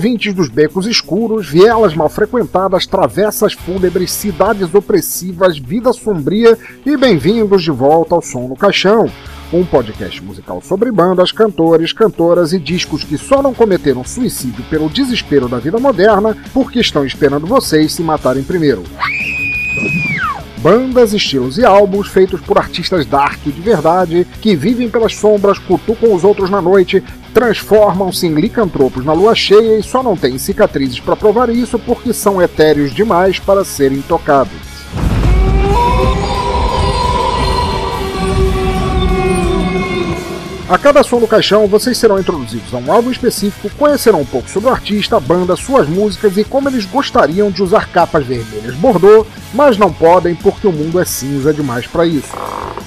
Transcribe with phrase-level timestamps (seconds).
[0.00, 7.62] Ouvintes dos becos escuros, vielas mal frequentadas, travessas fúnebres, cidades opressivas, vida sombria e bem-vindos
[7.62, 9.12] de volta ao Som no Caixão,
[9.52, 14.88] um podcast musical sobre bandas, cantores, cantoras e discos que só não cometeram suicídio pelo
[14.88, 18.82] desespero da vida moderna porque estão esperando vocês se matarem primeiro.
[20.62, 26.14] Bandas, estilos e álbuns feitos por artistas dark de verdade, que vivem pelas sombras, cutucam
[26.14, 31.00] os outros na noite, transformam-se em licantropos na lua cheia e só não têm cicatrizes
[31.00, 34.69] para provar isso porque são etéreos demais para serem tocados.
[40.70, 44.48] A cada som do caixão, vocês serão introduzidos a um álbum específico, conhecerão um pouco
[44.48, 48.76] sobre o artista, a banda, suas músicas e como eles gostariam de usar capas vermelhas
[48.76, 52.30] bordô, mas não podem porque o mundo é cinza demais para isso.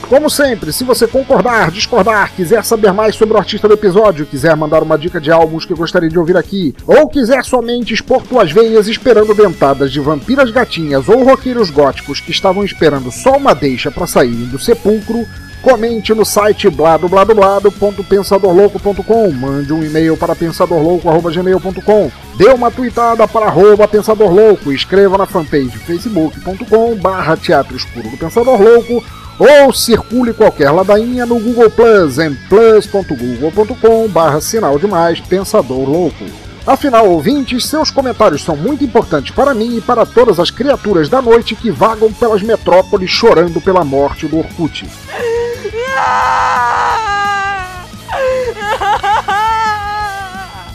[0.08, 4.56] Como sempre, se você concordar, discordar, quiser saber mais sobre o artista do episódio, quiser
[4.56, 8.50] mandar uma dica de álbuns que gostaria de ouvir aqui, ou quiser somente expor tuas
[8.50, 13.92] veias esperando dentadas de vampiras gatinhas ou roqueiros góticos que estavam esperando só uma deixa
[13.92, 15.28] para saírem do sepulcro,
[15.64, 24.74] Comente no site bladobladoblado.pensadorlouco.com, mande um e-mail para pensadorlouco.gmail.com, dê uma tweetada para arroba pensadorlouco,
[24.74, 29.02] escreva na fanpage facebook.com barra teatro escuro do Pensador Louco
[29.40, 36.26] ou circule qualquer ladainha no Google Plus em plus.google.com barra sinal de mais Pensador Louco.
[36.68, 41.22] Afinal, ouvintes, seus comentários são muito importantes para mim e para todas as criaturas da
[41.22, 44.86] noite que vagam pelas metrópoles chorando pela morte do Orkut.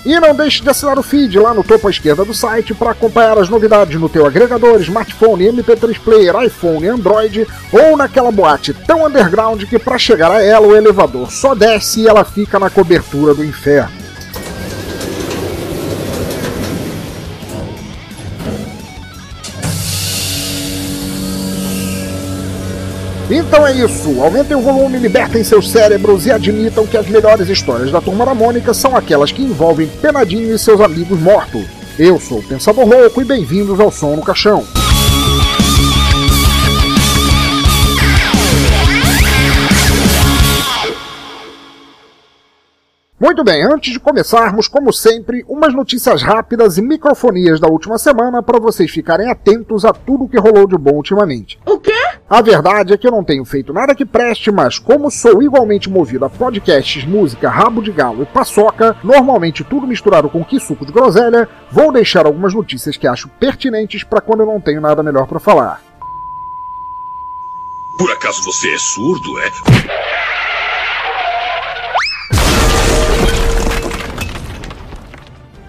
[0.09, 2.93] E não deixe de assinar o feed lá no topo à esquerda do site para
[2.93, 9.05] acompanhar as novidades no teu agregador, smartphone, MP3 player, iPhone, Android ou naquela boate tão
[9.05, 13.35] underground que para chegar a ela o elevador só desce e ela fica na cobertura
[13.35, 13.98] do inferno.
[23.31, 27.93] Então é isso, aumentem o volume, libertem seus cérebros e admitam que as melhores histórias
[27.93, 31.67] da Turma da Mônica são aquelas que envolvem Penadinho e seus amigos mortos.
[31.99, 34.65] Eu sou o Pensador Louco e bem-vindos ao Som no Caixão.
[43.21, 48.43] Muito bem, antes de começarmos, como sempre, umas notícias rápidas e microfonias da última semana
[48.43, 51.59] para vocês ficarem atentos a tudo que rolou de bom ultimamente.
[51.67, 51.98] O quê?
[52.31, 55.89] A verdade é que eu não tenho feito nada que preste, mas como sou igualmente
[55.89, 60.85] movido a podcasts, música, rabo de galo e paçoca, normalmente tudo misturado com que suco
[60.85, 65.03] de groselha, vou deixar algumas notícias que acho pertinentes para quando eu não tenho nada
[65.03, 65.81] melhor para falar.
[67.97, 69.51] Por acaso você é surdo, é?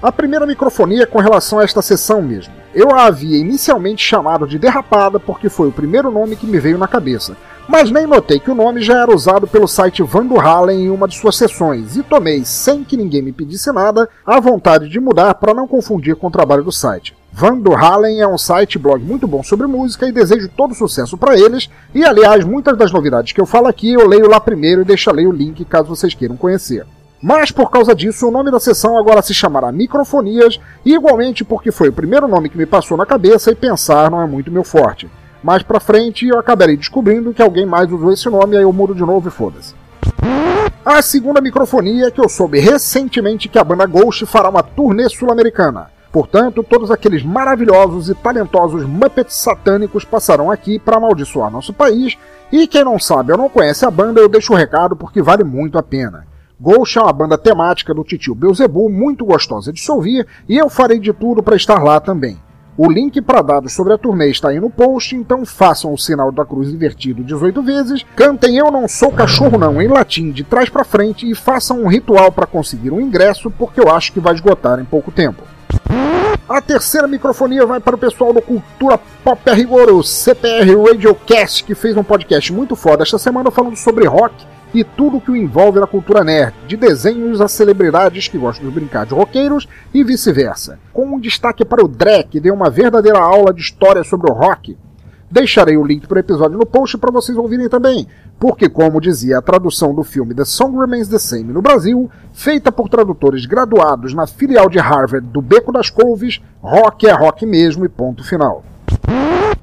[0.03, 2.59] A primeira microfonia é com relação a esta sessão mesmo.
[2.74, 6.78] Eu a havia inicialmente chamado de Derrapada porque foi o primeiro nome que me veio
[6.78, 7.35] na cabeça,
[7.68, 11.08] mas nem notei que o nome já era usado pelo site Vando Hallen em uma
[11.08, 15.34] de suas sessões e tomei, sem que ninguém me pedisse nada, a vontade de mudar
[15.35, 17.16] para não confundir com o trabalho do site.
[17.31, 21.40] Vando Hallen é um site blog muito bom sobre música e desejo todo sucesso para
[21.40, 21.69] eles.
[21.94, 25.25] E aliás, muitas das novidades que eu falo aqui eu leio lá primeiro e deixarei
[25.25, 26.85] o link caso vocês queiram conhecer.
[27.22, 31.72] Mas por causa disso, o nome da sessão agora se chamará Microfonias, e igualmente porque
[31.72, 34.64] foi o primeiro nome que me passou na cabeça e pensar não é muito meu
[34.64, 35.09] forte.
[35.43, 38.96] Mais pra frente eu acabarei descobrindo que alguém mais usou esse nome, aí eu mudo
[38.96, 39.73] de novo e foda-se.
[40.85, 45.08] A segunda microfonia é que eu soube recentemente que a banda Ghost fará uma turnê
[45.09, 45.91] sul-americana.
[46.11, 52.17] Portanto, todos aqueles maravilhosos e talentosos Muppets satânicos passarão aqui para amaldiçoar nosso país,
[52.52, 55.43] e quem não sabe ou não conhece a banda, eu deixo o recado porque vale
[55.43, 56.28] muito a pena.
[56.61, 60.70] Ghost é uma banda temática do titio Beelzebub, muito gostosa de se ouvir, e eu
[60.70, 62.38] farei de tudo para estar lá também.
[62.78, 66.34] O link para dados sobre a turnê está aí no post, então façam o sinal
[66.34, 70.67] da cruz invertido 18 vezes, cantem Eu Não Sou Cachorro Não em latim de trás
[70.70, 74.34] para frente e façam um ritual para conseguir um ingresso, porque eu acho que vai
[74.34, 75.44] esgotar em pouco tempo.
[76.47, 81.64] A terceira microfonia vai para o pessoal do Cultura Pop a Rigor, o CPR Radiocast,
[81.64, 84.34] que fez um podcast muito foda esta semana falando sobre rock
[84.73, 88.73] e tudo que o envolve na cultura nerd, de desenhos a celebridades que gostam de
[88.73, 90.79] brincar de roqueiros e vice-versa.
[90.93, 94.33] Com um destaque para o Drek, que deu uma verdadeira aula de história sobre o
[94.33, 94.77] rock.
[95.31, 98.07] Deixarei o link para o episódio no post para vocês ouvirem também,
[98.39, 102.71] porque, como dizia a tradução do filme The Song Remains the Same no Brasil, feita
[102.71, 107.85] por tradutores graduados na filial de Harvard do Beco das Couves, rock é rock mesmo
[107.85, 108.63] e ponto final.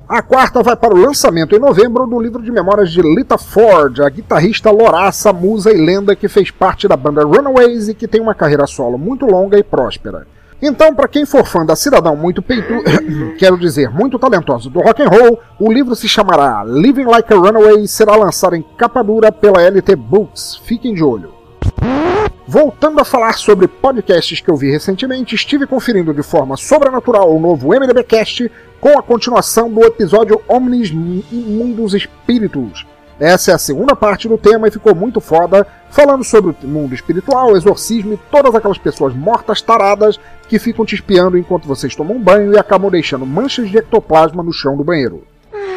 [0.08, 4.00] A quarta vai para o lançamento em novembro do livro de memórias de Lita Ford,
[4.00, 8.20] a guitarrista louraça, musa e lenda que fez parte da banda Runaways e que tem
[8.20, 10.26] uma carreira solo muito longa e próspera.
[10.62, 12.82] Então, para quem for fã da cidadão muito peitu,
[13.36, 17.36] quero dizer, muito talentosa do rock and roll, o livro se chamará Living Like a
[17.36, 20.56] Runaway e será lançado em capa dura pela LT Books.
[20.64, 21.35] Fiquem de olho.
[22.48, 27.40] Voltando a falar sobre podcasts que eu vi recentemente, estive conferindo de forma sobrenatural o
[27.40, 28.50] novo MDBcast
[28.80, 32.86] com a continuação do episódio Omnis Mundus Spiritus.
[33.18, 36.94] Essa é a segunda parte do tema e ficou muito foda, falando sobre o mundo
[36.94, 42.18] espiritual, exorcismo e todas aquelas pessoas mortas taradas que ficam te espiando enquanto vocês tomam
[42.18, 45.24] banho e acabam deixando manchas de ectoplasma no chão do banheiro.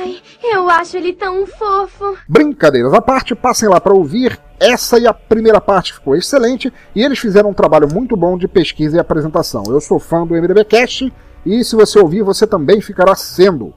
[0.09, 2.17] Ai, eu acho ele tão fofo.
[2.27, 4.39] Brincadeiras à parte, passem lá para ouvir.
[4.59, 8.47] Essa e a primeira parte ficou excelente e eles fizeram um trabalho muito bom de
[8.47, 9.63] pesquisa e apresentação.
[9.69, 11.13] Eu sou fã do MDBcast
[11.45, 13.73] e se você ouvir, você também ficará sendo.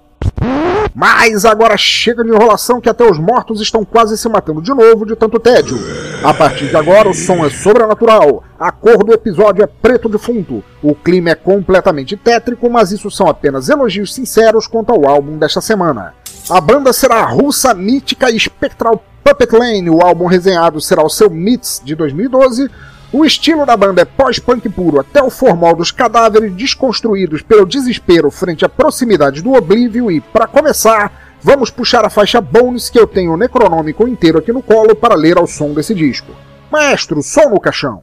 [0.94, 5.06] Mas agora chega de enrolação que até os mortos estão quase se matando de novo
[5.06, 5.78] de tanto tédio.
[6.22, 10.62] A partir de agora o som é sobrenatural, a cor do episódio é preto defunto,
[10.82, 15.60] o clima é completamente tétrico, mas isso são apenas elogios sinceros quanto ao álbum desta
[15.60, 16.14] semana.
[16.50, 21.08] A banda será a russa mítica e espectral Puppet Lane, o álbum resenhado será o
[21.08, 22.68] seu Mits de 2012,
[23.12, 28.30] o estilo da banda é pós-punk puro, até o formal dos cadáveres desconstruídos pelo desespero
[28.30, 33.06] frente à proximidade do Oblívio e, para começar, vamos puxar a faixa Bones que eu
[33.06, 36.32] tenho o Necronômico inteiro aqui no colo para ler ao som desse disco.
[36.70, 38.02] Maestro, som no caixão!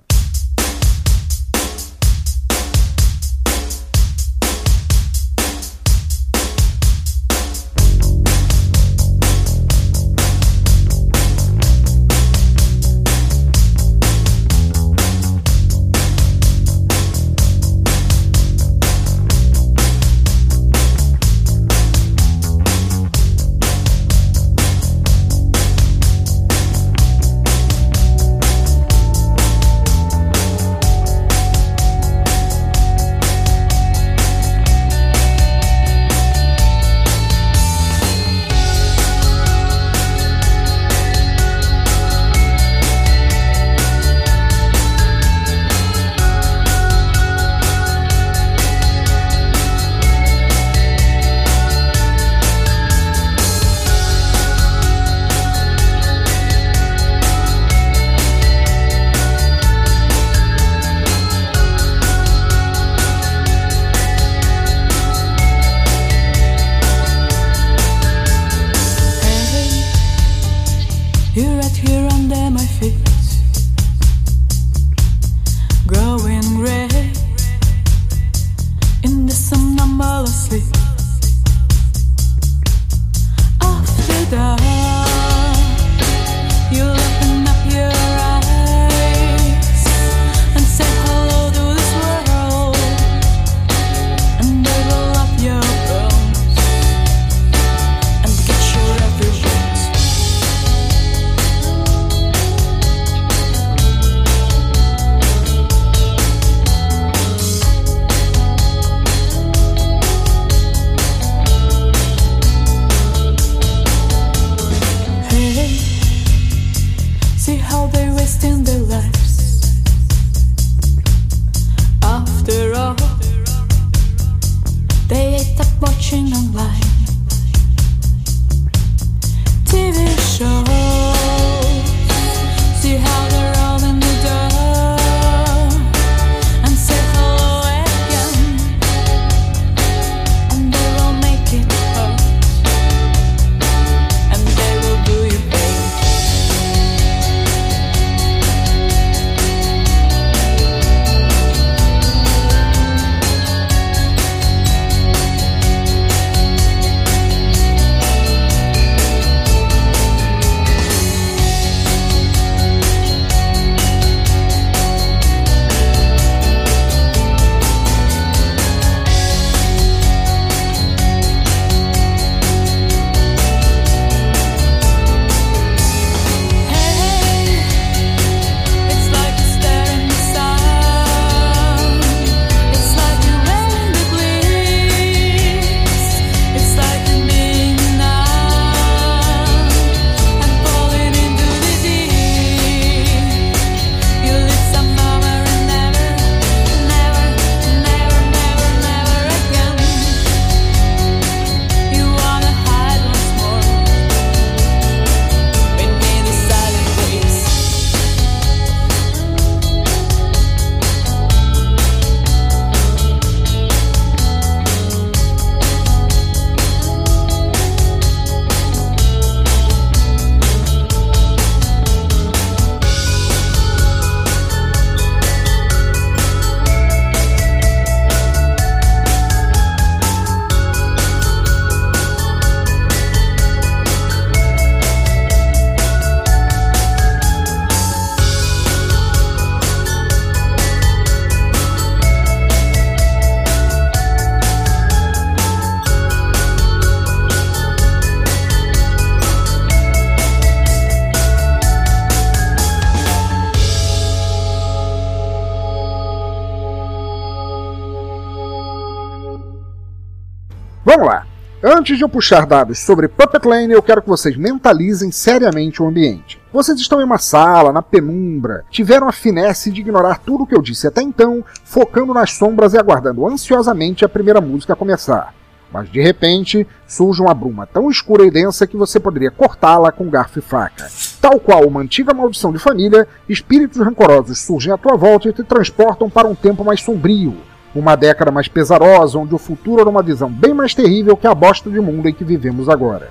[261.90, 265.88] Antes de eu puxar dados sobre Puppet Lane, eu quero que vocês mentalizem seriamente o
[265.88, 266.40] ambiente.
[266.54, 270.56] Vocês estão em uma sala, na penumbra, tiveram a finesse de ignorar tudo o que
[270.56, 275.34] eu disse até então, focando nas sombras e aguardando ansiosamente a primeira música começar.
[275.74, 280.12] Mas de repente, surge uma bruma tão escura e densa que você poderia cortá-la com
[280.12, 280.88] garfo e faca.
[281.20, 285.44] Tal qual uma antiga maldição de família, espíritos rancorosos surgem à tua volta e te
[285.44, 287.36] transportam para um tempo mais sombrio,
[287.74, 291.36] uma década mais pesarosa, onde o futuro era uma visão bem mais terrível que a
[291.36, 293.10] bosta de mundo em que vivemos agora.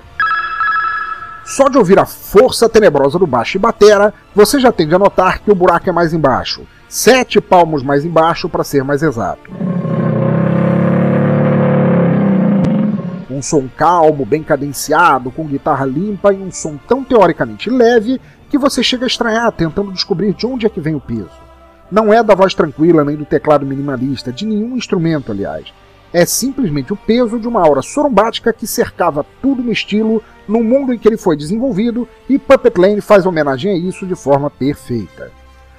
[1.45, 5.39] Só de ouvir a força tenebrosa do baixo e batera, você já tende a notar
[5.39, 6.61] que o buraco é mais embaixo.
[6.87, 9.49] Sete palmos mais embaixo, para ser mais exato.
[13.29, 18.57] Um som calmo, bem cadenciado, com guitarra limpa e um som tão teoricamente leve que
[18.57, 21.48] você chega a estranhar tentando descobrir de onde é que vem o peso.
[21.91, 25.73] Não é da voz tranquila nem do teclado minimalista, de nenhum instrumento, aliás.
[26.13, 30.93] É simplesmente o peso de uma aura sorumbática que cercava tudo no estilo, no mundo
[30.93, 35.31] em que ele foi desenvolvido, e Puppet Lane faz homenagem a isso de forma perfeita.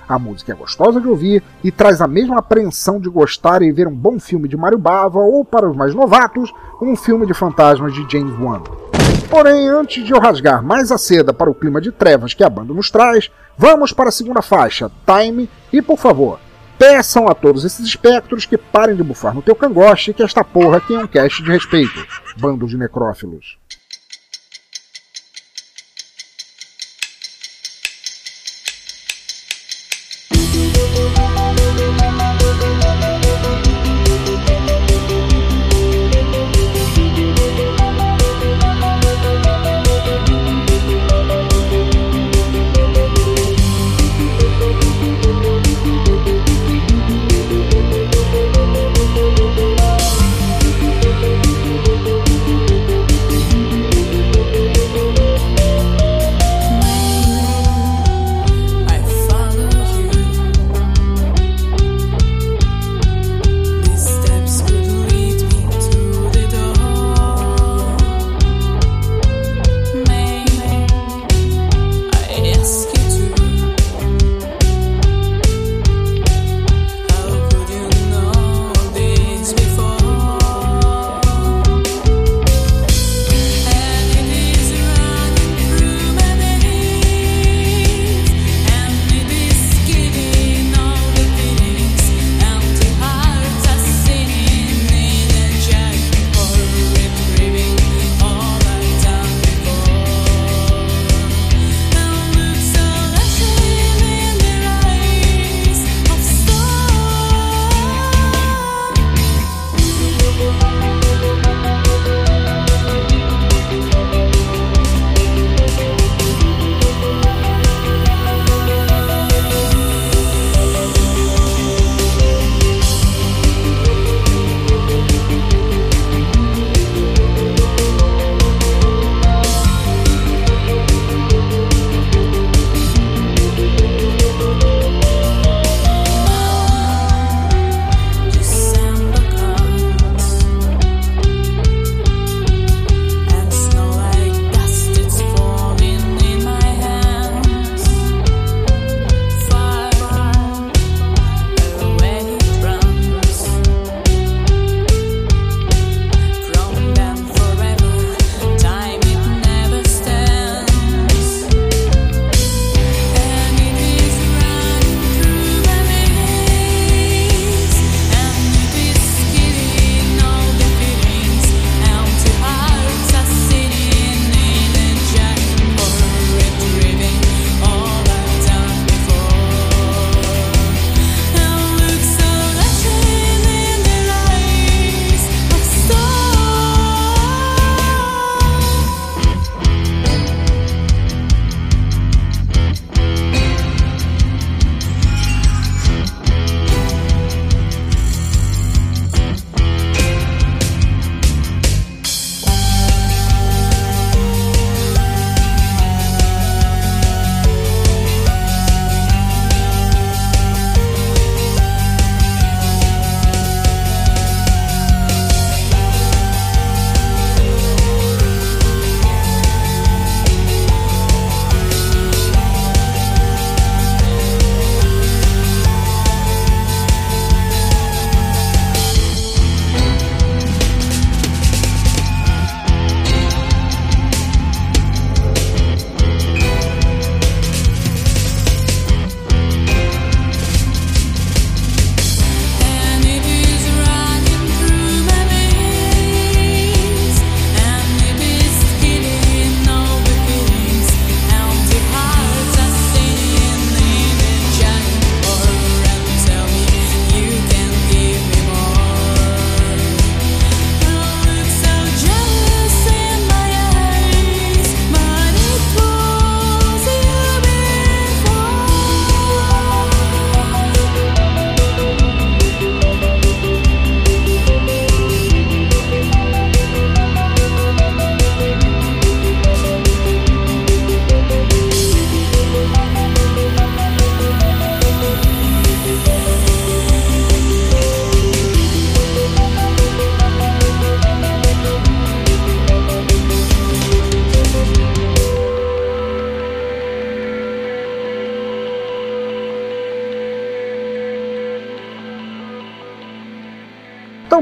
[0.08, 3.86] A música é gostosa de ouvir e traz a mesma apreensão de gostar e ver
[3.86, 6.52] um bom filme de Mario Bava ou, para os mais novatos,
[6.82, 8.89] um filme de fantasmas de James Wan.
[9.28, 12.50] Porém, antes de eu rasgar mais a seda para o clima de trevas que a
[12.50, 16.40] banda nos traz, vamos para a segunda faixa, Time, e por favor,
[16.76, 20.78] peçam a todos esses espectros que parem de bufar no teu cangote que esta porra
[20.78, 22.06] aqui é um cast de respeito,
[22.38, 23.59] bando de necrófilos.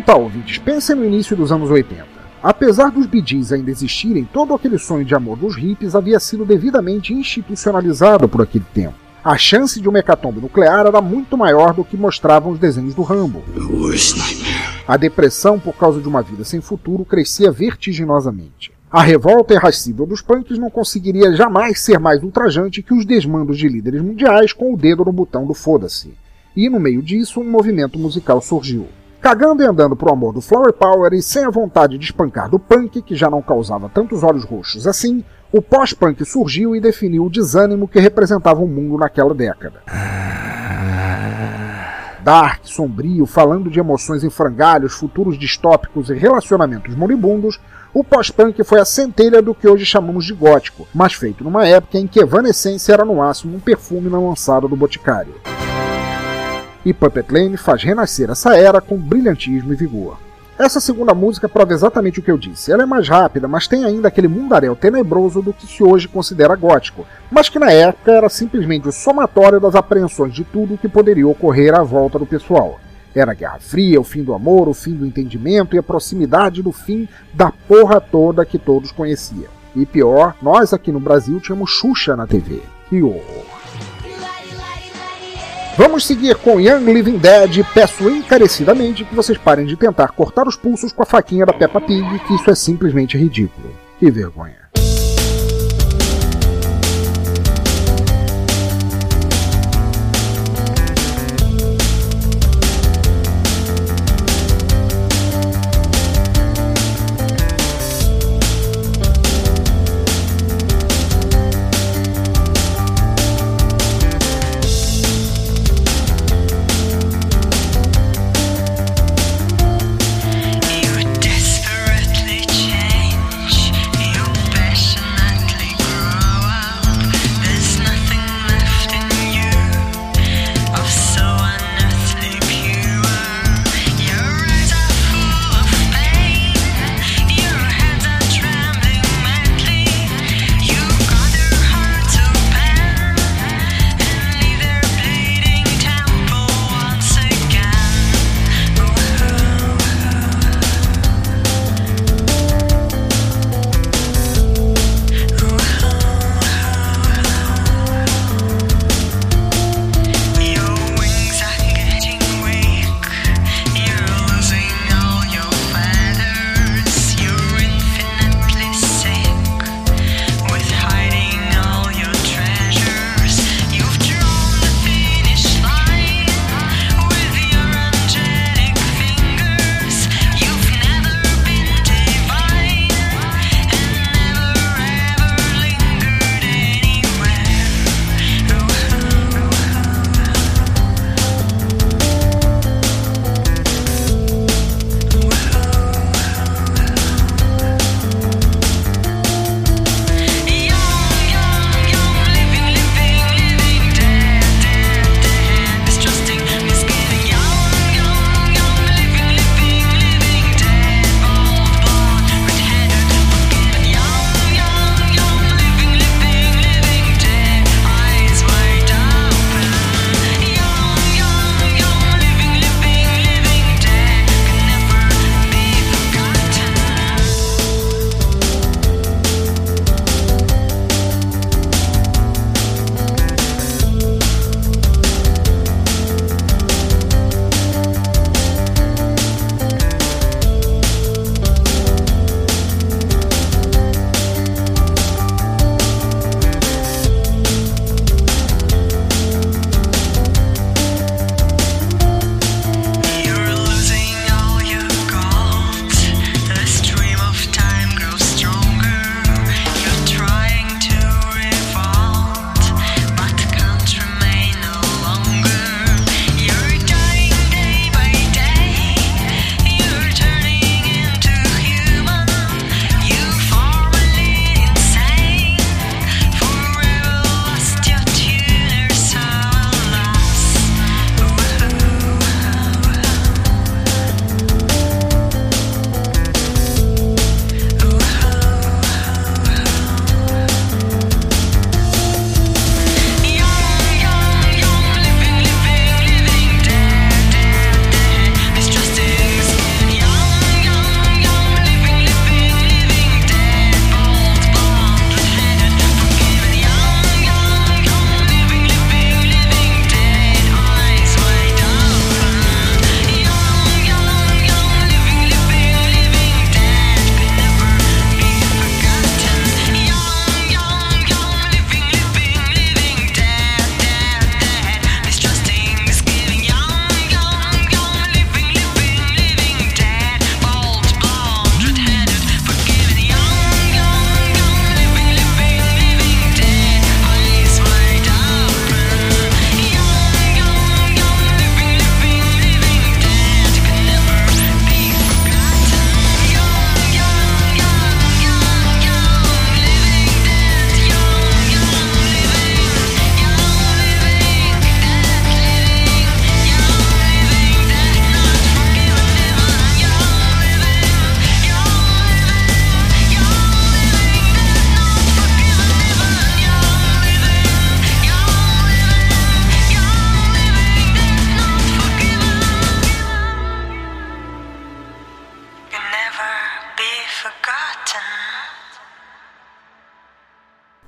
[0.09, 2.03] Tá, ouvintes, pensem no início dos anos 80.
[2.43, 7.13] Apesar dos Gees ainda existirem, todo aquele sonho de amor dos hippies havia sido devidamente
[7.13, 8.95] institucionalizado por aquele tempo.
[9.23, 13.03] A chance de uma hecatombe nuclear era muito maior do que mostravam os desenhos do
[13.03, 13.43] Rambo.
[14.87, 18.73] A depressão por causa de uma vida sem futuro crescia vertiginosamente.
[18.91, 23.69] A revolta irracível dos punks não conseguiria jamais ser mais ultrajante que os desmandos de
[23.69, 26.15] líderes mundiais com o dedo no botão do foda-se.
[26.57, 28.87] E no meio disso, um movimento musical surgiu.
[29.21, 32.59] Cagando e andando pro amor do Flower Power e sem a vontade de espancar do
[32.59, 37.31] punk, que já não causava tantos olhos roxos assim, o pós-punk surgiu e definiu o
[37.31, 39.83] desânimo que representava o mundo naquela década.
[42.23, 47.59] Dark, sombrio, falando de emoções em frangalhos, futuros distópicos e relacionamentos moribundos,
[47.93, 51.99] o pós-punk foi a centelha do que hoje chamamos de gótico, mas feito numa época
[51.99, 55.35] em que Evanescence era no máximo um perfume na lançada do Boticário.
[56.85, 60.19] E Puppet Lane faz renascer essa era com brilhantismo e vigor.
[60.59, 62.73] Essa segunda música prova exatamente o que eu disse.
[62.73, 66.57] Ela é mais rápida, mas tem ainda aquele mundaréu tenebroso do que se hoje considera
[66.57, 70.89] gótico, mas que na época era simplesmente o somatório das apreensões de tudo o que
[70.89, 72.81] poderia ocorrer à volta do pessoal.
[73.15, 76.61] Era a Guerra Fria, o fim do amor, o fim do entendimento e a proximidade
[76.61, 79.51] do fim da porra toda que todos conheciam.
[79.77, 82.63] E pior, nós aqui no Brasil tínhamos Xuxa na TV.
[82.89, 83.58] Que horror!
[85.79, 87.65] Vamos seguir com Young Living Dead.
[87.73, 91.81] Peço encarecidamente que vocês parem de tentar cortar os pulsos com a faquinha da Peppa
[91.81, 93.73] Pig, que isso é simplesmente ridículo.
[94.01, 94.68] Que vergonha.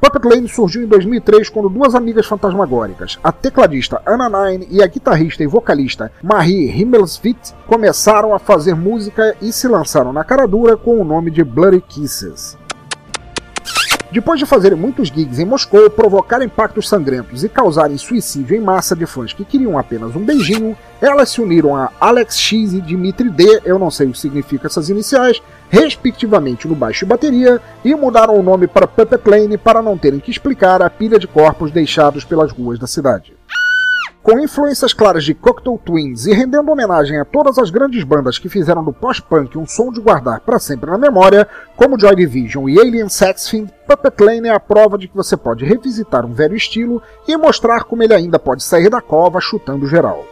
[0.00, 4.86] Puppet Lane surgiu em 2003 quando duas amigas fantasmagóricas, a tecladista Anna Nine e a
[4.86, 10.74] guitarrista e vocalista Marie Himmelsvit, começaram a fazer música e se lançaram na cara dura
[10.74, 12.59] com o nome de Bloody Kisses.
[14.12, 18.96] Depois de fazerem muitos gigs em Moscou, provocar impactos sangrentos e causarem suicídio em massa
[18.96, 23.30] de fãs que queriam apenas um beijinho, elas se uniram a Alex X e Dimitri
[23.30, 27.94] D, eu não sei o que significa essas iniciais, respectivamente no baixo e bateria, e
[27.94, 31.70] mudaram o nome para Puppet Lane para não terem que explicar a pilha de corpos
[31.70, 33.39] deixados pelas ruas da cidade.
[34.22, 38.48] Com influências claras de Cocteau Twins e rendendo homenagem a todas as grandes bandas que
[38.48, 42.78] fizeram do post-punk um som de guardar para sempre na memória, como Joy Division e
[42.78, 46.54] Alien Sex Fiend, Puppet Lane é a prova de que você pode revisitar um velho
[46.54, 50.24] estilo e mostrar como ele ainda pode sair da cova chutando geral.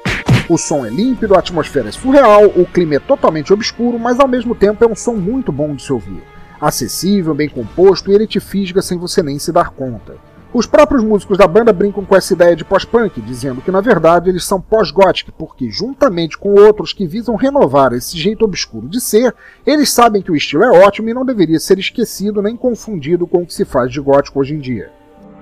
[0.49, 4.29] O som é límpido, a atmosfera é surreal, o clima é totalmente obscuro, mas ao
[4.29, 6.23] mesmo tempo é um som muito bom de se ouvir.
[6.61, 10.28] Acessível, bem composto e ele te fisga sem você nem se dar conta.
[10.53, 14.31] Os próprios músicos da banda brincam com essa ideia de pós-punk, dizendo que na verdade
[14.31, 19.35] eles são pós-gothic, porque juntamente com outros que visam renovar esse jeito obscuro de ser,
[19.67, 23.43] eles sabem que o estilo é ótimo e não deveria ser esquecido nem confundido com
[23.43, 24.91] o que se faz de gótico hoje em dia.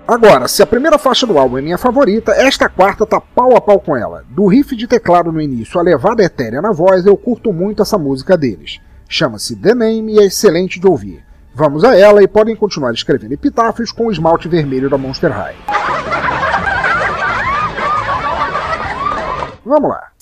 [0.09, 3.61] Agora, se a primeira faixa do álbum é minha favorita, esta quarta tá pau a
[3.61, 4.25] pau com ela.
[4.29, 7.99] Do riff de teclado no início à levada etérea na voz, eu curto muito essa
[7.99, 8.81] música deles.
[9.09, 11.26] Chama-se The Name e é excelente de ouvir.
[11.59, 15.57] Vamos a ela e podem continuar escrevendo epitáfios com o esmalte vermelho da Monster High.
[19.65, 20.16] Vamos lá.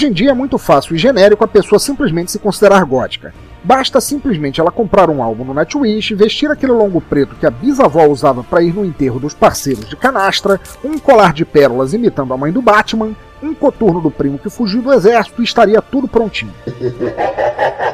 [0.00, 3.34] Hoje em dia é muito fácil e genérico a pessoa simplesmente se considerar gótica.
[3.62, 8.06] Basta simplesmente ela comprar um álbum no Nightwish, vestir aquele longo preto que a bisavó
[8.06, 12.36] usava para ir no enterro dos parceiros de canastra, um colar de pérolas imitando a
[12.38, 16.54] mãe do Batman, um coturno do primo que fugiu do exército e estaria tudo prontinho.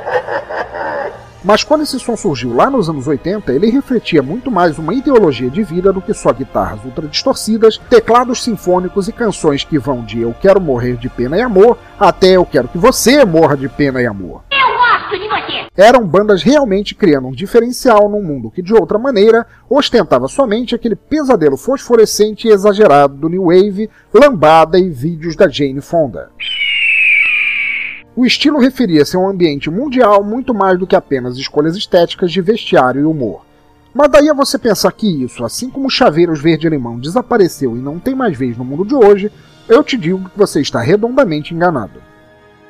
[1.46, 5.48] Mas quando esse som surgiu lá nos anos 80, ele refletia muito mais uma ideologia
[5.48, 10.20] de vida do que só guitarras ultra distorcidas, teclados sinfônicos e canções que vão de
[10.20, 14.02] Eu Quero Morrer de Pena e Amor até Eu Quero Que Você Morra de Pena
[14.02, 14.42] e Amor.
[15.76, 20.96] Eram bandas realmente criando um diferencial num mundo que, de outra maneira, ostentava somente aquele
[20.96, 26.28] pesadelo fosforescente e exagerado do New Wave, lambada e vídeos da Jane Fonda.
[28.16, 32.40] O estilo referia-se a um ambiente mundial muito mais do que apenas escolhas estéticas de
[32.40, 33.44] vestiário e humor.
[33.92, 38.14] Mas daí a você pensar que isso, assim como Chaveiros Verde-Limão desapareceu e não tem
[38.14, 39.30] mais vez no mundo de hoje,
[39.68, 42.00] eu te digo que você está redondamente enganado.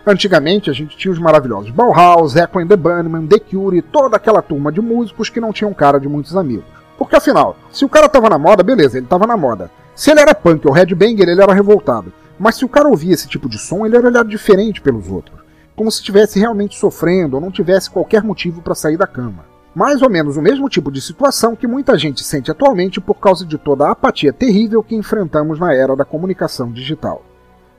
[0.04, 4.16] Antigamente a gente tinha os maravilhosos Bauhaus, Echo and the Bunnymen, The Cure e toda
[4.16, 6.64] aquela turma de músicos que não tinham cara de muitos amigos.
[6.98, 9.70] Porque afinal, se o cara tava na moda, beleza, ele tava na moda.
[9.94, 12.12] Se ele era punk ou headbanger, ele era revoltado.
[12.38, 15.40] Mas se o cara ouvia esse tipo de som, ele era olhado diferente pelos outros.
[15.74, 19.44] Como se estivesse realmente sofrendo ou não tivesse qualquer motivo para sair da cama.
[19.74, 23.44] Mais ou menos o mesmo tipo de situação que muita gente sente atualmente por causa
[23.44, 27.22] de toda a apatia terrível que enfrentamos na era da comunicação digital.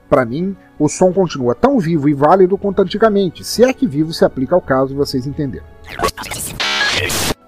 [0.08, 4.14] Para mim, o som continua tão vivo e válido quanto antigamente, se é que vivo
[4.14, 5.66] se aplica ao caso, vocês entenderam.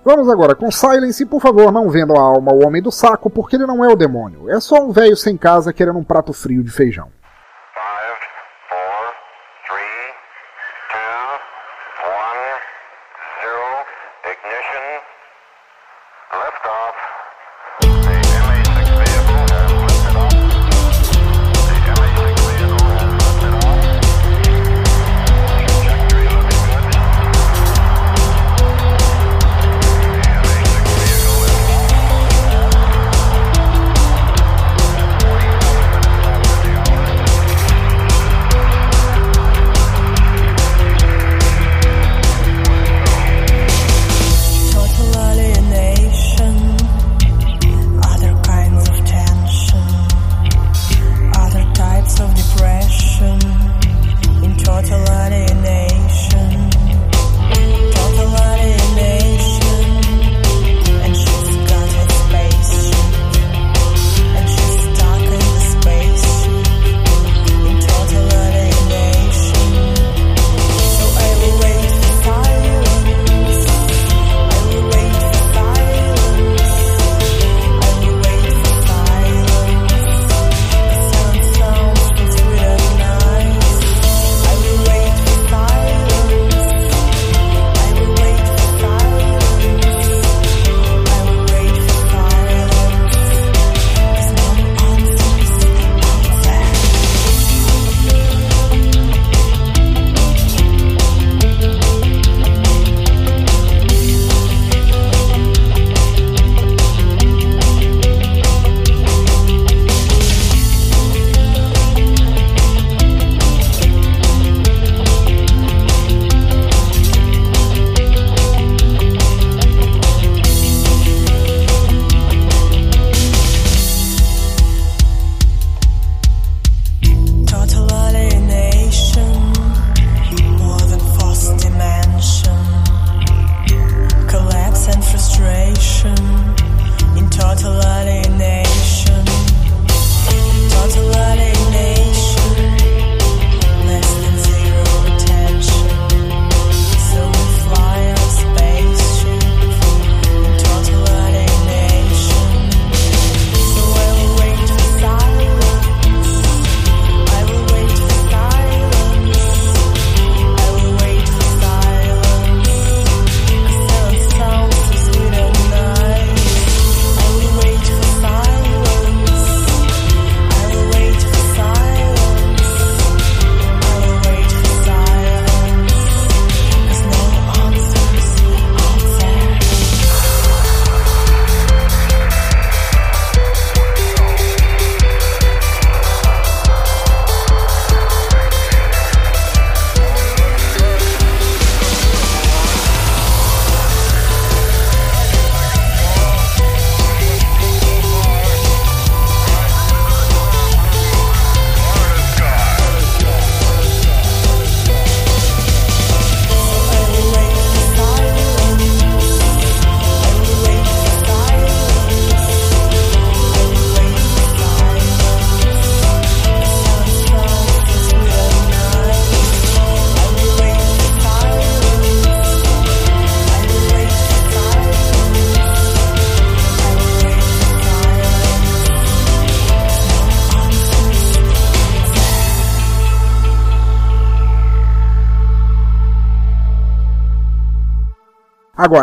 [0.04, 3.30] Vamos agora com Silence e por favor não vendam a alma ao homem do saco,
[3.30, 6.32] porque ele não é o demônio, é só um velho sem casa querendo um prato
[6.32, 7.10] frio de feijão.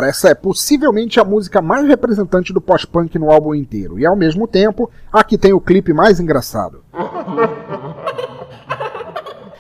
[0.07, 4.15] Agora, essa é possivelmente a música mais representante do pós-punk no álbum inteiro, e ao
[4.15, 6.83] mesmo tempo, a que tem o clipe mais engraçado.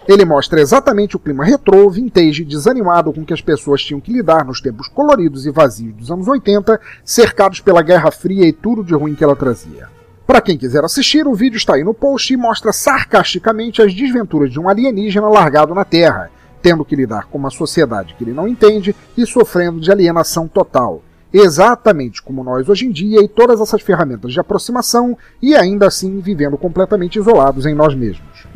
[0.08, 4.12] Ele mostra exatamente o clima retrô, vintage e desanimado com que as pessoas tinham que
[4.12, 8.84] lidar nos tempos coloridos e vazios dos anos 80, cercados pela Guerra Fria e tudo
[8.84, 9.88] de ruim que ela trazia.
[10.24, 14.52] Para quem quiser assistir, o vídeo está aí no post e mostra sarcasticamente as desventuras
[14.52, 16.30] de um alienígena largado na Terra,
[16.66, 21.00] tendo que lidar com uma sociedade que ele não entende e sofrendo de alienação total.
[21.32, 26.18] Exatamente como nós hoje em dia e todas essas ferramentas de aproximação, e ainda assim
[26.18, 28.48] vivendo completamente isolados em nós mesmos.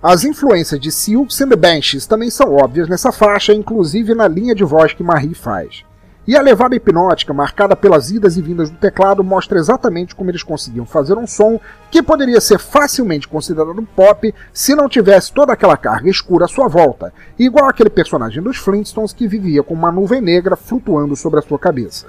[0.00, 4.54] As influências de Silks and the Banshees também são óbvias nessa faixa, inclusive na linha
[4.54, 5.82] de voz que Marie faz.
[6.28, 10.42] E a levada hipnótica, marcada pelas idas e vindas do teclado, mostra exatamente como eles
[10.42, 11.58] conseguiam fazer um som
[11.90, 16.68] que poderia ser facilmente considerado pop se não tivesse toda aquela carga escura à sua
[16.68, 21.42] volta, igual aquele personagem dos Flintstones que vivia com uma nuvem negra flutuando sobre a
[21.42, 22.08] sua cabeça.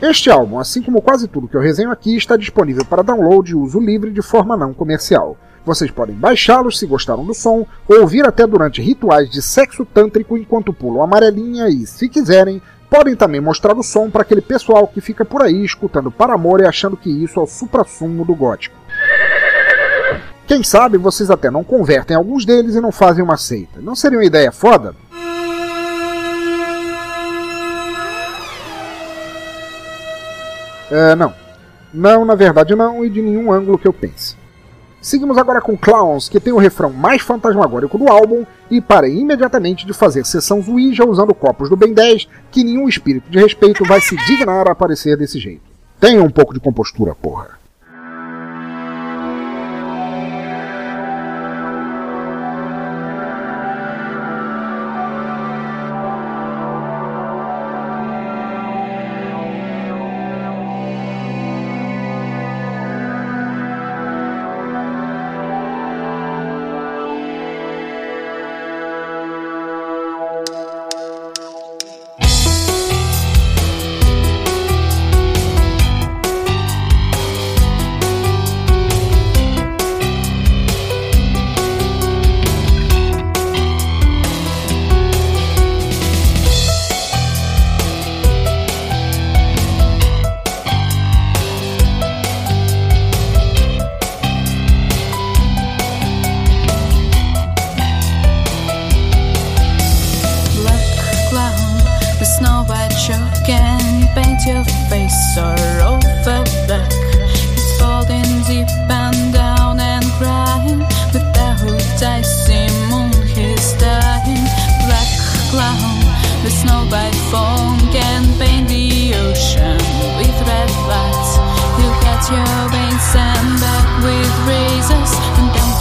[0.00, 3.56] Este álbum, assim como quase tudo que eu resenho aqui, está disponível para download e
[3.56, 5.36] uso livre de forma não comercial.
[5.68, 10.34] Vocês podem baixá-los se gostaram do som, ou ouvir até durante rituais de sexo tântrico
[10.34, 15.02] enquanto pulam amarelinha e, se quiserem, podem também mostrar o som para aquele pessoal que
[15.02, 18.74] fica por aí escutando Paramore e achando que isso é o suprassumo do gótico.
[20.46, 23.78] Quem sabe vocês até não convertem alguns deles e não fazem uma seita.
[23.78, 24.96] Não seria uma ideia foda?
[30.90, 31.34] É, não.
[31.92, 34.37] Não, na verdade não, e de nenhum ângulo que eu pense.
[35.00, 39.86] Seguimos agora com Clowns, que tem o refrão mais fantasmagórico do álbum, e parem imediatamente
[39.86, 44.00] de fazer sessão Ouija usando copos do Ben 10, que nenhum espírito de respeito vai
[44.00, 45.62] se dignar a aparecer desse jeito.
[46.00, 47.57] Tenha um pouco de compostura, porra.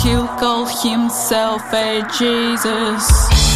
[0.07, 3.46] He'll call himself a Jesus.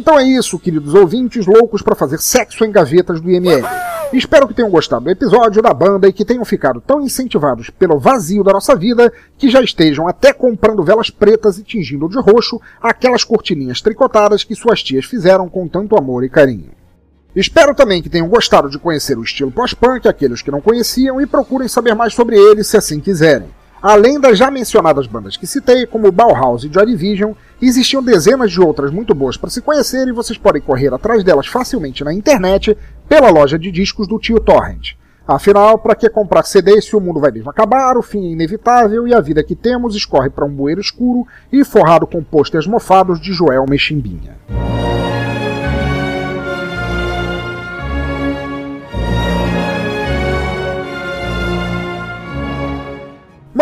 [0.00, 3.62] Então é isso, queridos ouvintes loucos para fazer sexo em gavetas do IML.
[4.14, 7.98] Espero que tenham gostado do episódio da banda e que tenham ficado tão incentivados pelo
[7.98, 12.58] vazio da nossa vida que já estejam até comprando velas pretas e tingindo de roxo
[12.80, 16.70] aquelas cortininhas tricotadas que suas tias fizeram com tanto amor e carinho.
[17.36, 21.26] Espero também que tenham gostado de conhecer o estilo pós-punk, aqueles que não conheciam, e
[21.26, 23.48] procurem saber mais sobre ele se assim quiserem.
[23.82, 27.32] Além das já mencionadas bandas que citei, como Bauhaus e Joy Division,
[27.66, 31.46] existiam dezenas de outras muito boas para se conhecer e vocês podem correr atrás delas
[31.46, 32.76] facilmente na internet
[33.08, 34.94] pela loja de discos do tio Torrent.
[35.26, 39.06] Afinal, para que comprar CD se o mundo vai mesmo acabar, o fim é inevitável
[39.06, 43.20] e a vida que temos escorre para um bueiro escuro e forrado com pôsteres mofados
[43.20, 44.36] de Joel Mechimbinha.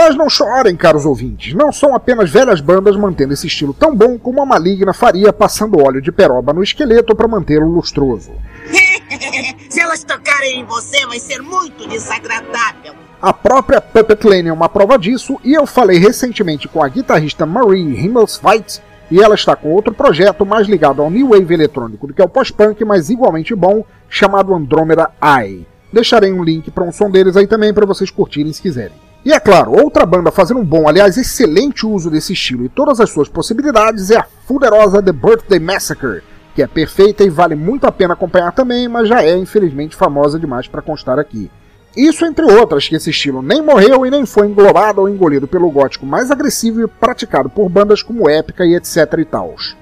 [0.00, 4.16] Mas não chorem, caros ouvintes, não são apenas velhas bandas mantendo esse estilo tão bom
[4.16, 8.30] como a Maligna faria passando óleo de peroba no esqueleto para mantê-lo lustroso.
[9.68, 12.94] Se elas tocarem em você, vai ser muito desagradável.
[13.20, 17.44] A própria Puppet Lane é uma prova disso, e eu falei recentemente com a guitarrista
[17.44, 18.80] Marie Himmelsweit,
[19.10, 22.28] e ela está com outro projeto mais ligado ao new wave eletrônico do que ao
[22.28, 25.66] pós-punk, mas igualmente bom, chamado Andromeda Eye.
[25.92, 29.07] Deixarei um link para um som deles aí também para vocês curtirem se quiserem.
[29.24, 33.00] E é claro, outra banda fazendo um bom, aliás, excelente uso desse estilo e todas
[33.00, 36.22] as suas possibilidades é a fuderosa The Birthday Massacre,
[36.54, 40.38] que é perfeita e vale muito a pena acompanhar também, mas já é infelizmente famosa
[40.38, 41.50] demais para constar aqui.
[41.96, 45.70] Isso entre outras, que esse estilo nem morreu e nem foi englobado ou engolido pelo
[45.70, 49.76] gótico mais agressivo e praticado por bandas como Épica e etc e tals.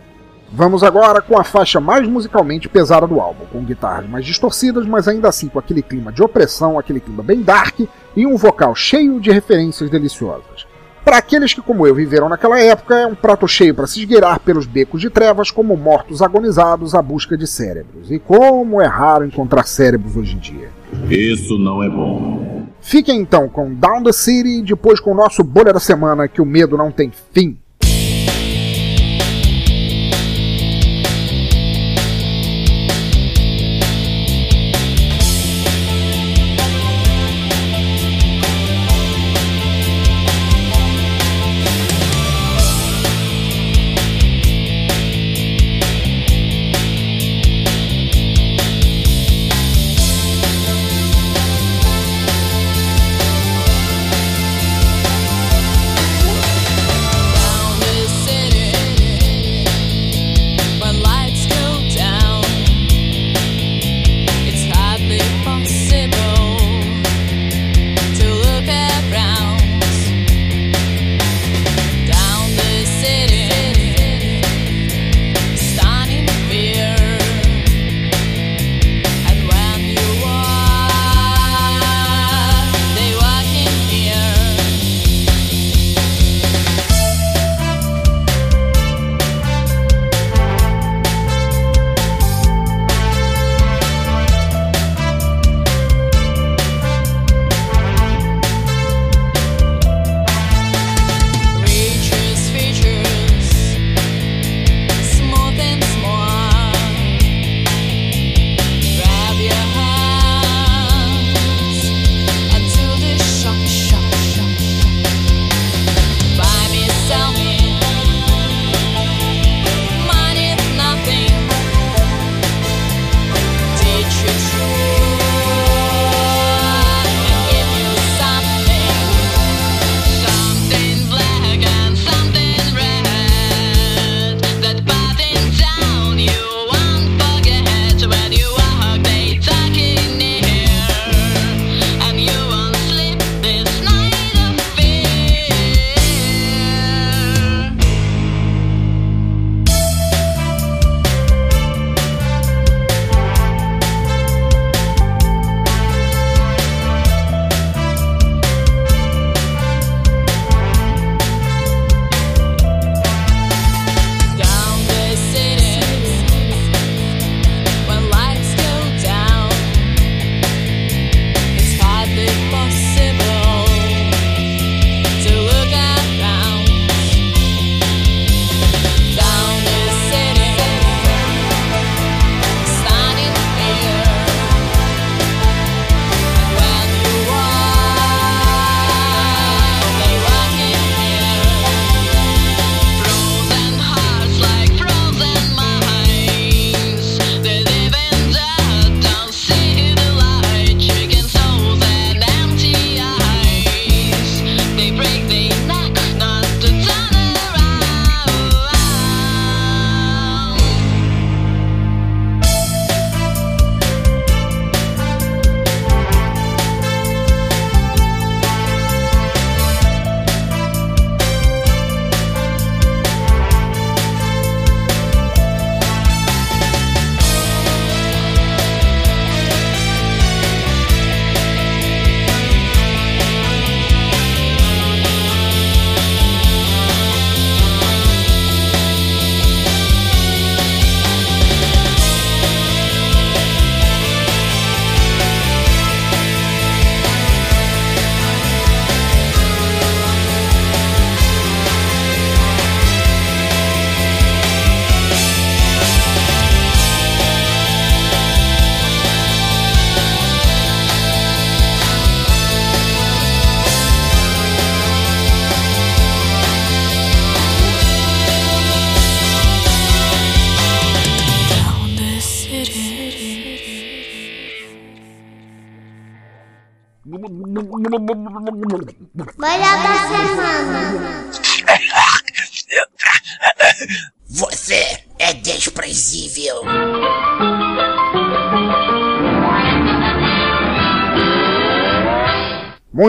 [0.57, 5.07] Vamos agora com a faixa mais musicalmente pesada do álbum, com guitarras mais distorcidas, mas
[5.07, 7.81] ainda assim com aquele clima de opressão, aquele clima bem dark
[8.17, 10.67] e um vocal cheio de referências deliciosas.
[11.05, 14.41] Para aqueles que, como eu, viveram naquela época, é um prato cheio para se esgueirar
[14.41, 18.11] pelos becos de trevas como mortos agonizados à busca de cérebros.
[18.11, 20.71] E como é raro encontrar cérebros hoje em dia.
[21.11, 22.65] Isso não é bom.
[22.81, 26.41] Fiquem então com Down the City e depois com o nosso bolha da semana, que
[26.41, 27.59] o medo não tem fim.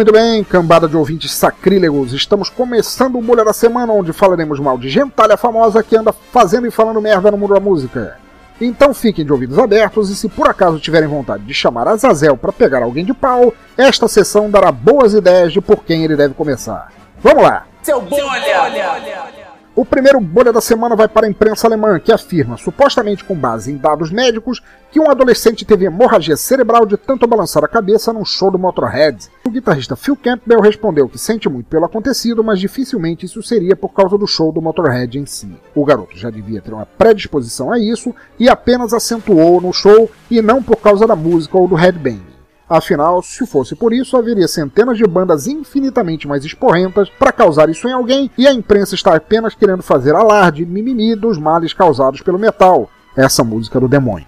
[0.07, 4.77] Muito bem, cambada de ouvintes sacrílegos, estamos começando o Bolha da Semana, onde falaremos mal
[4.77, 8.17] de gentalha famosa que anda fazendo e falando merda no mundo da música.
[8.61, 12.53] Então fiquem de ouvidos abertos e se por acaso tiverem vontade de chamar Azazel para
[12.53, 16.89] pegar alguém de pau, esta sessão dará boas ideias de por quem ele deve começar.
[17.21, 17.65] Vamos lá!
[17.83, 19.36] Seu bolha!
[19.77, 23.71] O primeiro bolha da semana vai para a imprensa alemã, que afirma, supostamente com base
[23.71, 24.59] em dados médicos,
[24.89, 29.29] que um adolescente teve hemorragia cerebral de tanto balançar a cabeça num show do Motorhead.
[29.45, 33.89] O guitarrista Phil Campbell respondeu que sente muito pelo acontecido, mas dificilmente isso seria por
[33.89, 35.55] causa do show do Motorhead em si.
[35.75, 40.41] O garoto já devia ter uma predisposição a isso e apenas acentuou no show e
[40.41, 42.36] não por causa da música ou do headbang.
[42.69, 47.87] Afinal, se fosse por isso, haveria centenas de bandas infinitamente mais esporrentas para causar isso
[47.87, 52.37] em alguém, e a imprensa está apenas querendo fazer alarde, mimimi dos males causados pelo
[52.37, 54.27] metal, essa música do demônio.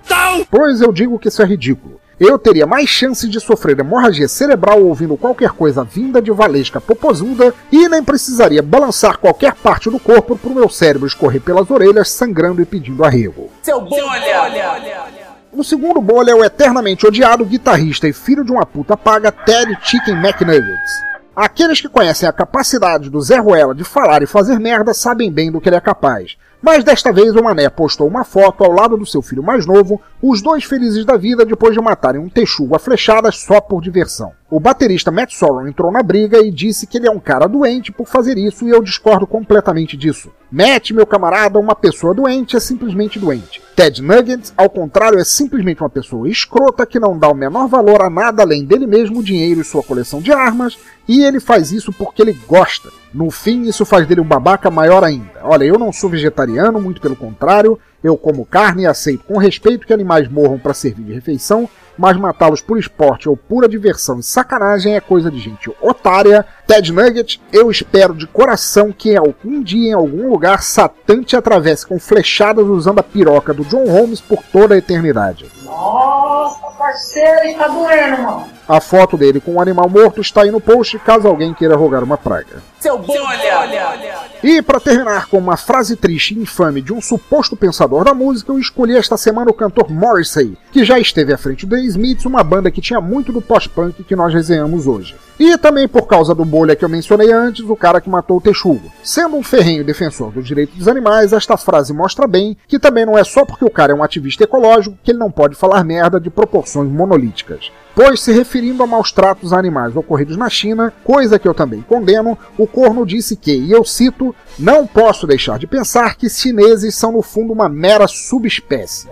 [0.49, 1.99] Pois eu digo que isso é ridículo.
[2.19, 7.53] Eu teria mais chance de sofrer hemorragia cerebral ouvindo qualquer coisa vinda de Valesca Popozuda
[7.71, 12.09] e nem precisaria balançar qualquer parte do corpo para o meu cérebro escorrer pelas orelhas,
[12.09, 13.49] sangrando e pedindo arrego.
[13.63, 15.18] Seu bolha!
[15.51, 19.75] O segundo bolha é o eternamente odiado guitarrista e filho de uma puta paga Ted
[19.81, 20.91] Chicken McNuggets.
[21.35, 25.51] Aqueles que conhecem a capacidade do Zé Ruela de falar e fazer merda sabem bem
[25.51, 26.37] do que ele é capaz.
[26.61, 30.01] Mas desta vez o Mané postou uma foto ao lado do seu filho mais novo,
[30.21, 34.33] os dois felizes da vida depois de matarem um texugo a flechadas só por diversão.
[34.51, 37.93] O baterista Matt Sorum entrou na briga e disse que ele é um cara doente
[37.93, 40.31] por fazer isso e eu discordo completamente disso.
[40.51, 43.61] Matt, meu camarada, uma pessoa doente é simplesmente doente.
[43.73, 48.01] Ted Nuggets, ao contrário, é simplesmente uma pessoa escrota que não dá o menor valor
[48.01, 51.93] a nada além dele mesmo, dinheiro e sua coleção de armas, e ele faz isso
[51.93, 52.89] porque ele gosta.
[53.13, 55.39] No fim, isso faz dele um babaca maior ainda.
[55.43, 59.85] Olha, eu não sou vegetariano, muito pelo contrário, eu como carne e aceito com respeito
[59.87, 61.67] que animais morram para servir de refeição,
[61.99, 66.45] mas matá-los por esporte ou pura diversão e sacanagem é coisa de gente otária.
[66.65, 71.85] Ted Nugget, eu espero de coração que algum dia em algum lugar Satã te atravesse
[71.85, 75.45] com flechadas usando a piroca do John Holmes por toda a eternidade.
[75.65, 78.59] Nossa, parceiro, está doendo, mano.
[78.69, 82.03] A foto dele com um animal morto está aí no post caso alguém queira rogar
[82.03, 82.61] uma praga.
[82.79, 84.29] Seu bolha!
[84.43, 88.51] E para terminar com uma frase triste e infame de um suposto pensador da música,
[88.51, 92.43] eu escolhi esta semana o cantor Morrissey, que já esteve à frente do Smiths, uma
[92.43, 95.15] banda que tinha muito do pós-punk que nós resenhamos hoje.
[95.39, 98.41] E também por causa do bolha que eu mencionei antes, o cara que matou o
[98.41, 98.91] Texugo.
[99.03, 103.17] Sendo um ferrenho defensor dos direitos dos animais, esta frase mostra bem que também não
[103.17, 106.19] é só porque o cara é um ativista ecológico que ele não pode falar merda
[106.19, 107.71] de proporções monolíticas.
[107.95, 111.81] Pois, se referindo a maus tratos a animais ocorridos na China, coisa que eu também
[111.81, 116.95] condeno, o corno disse que, e eu cito, não posso deixar de pensar que chineses
[116.95, 119.07] são no fundo uma mera subespécie.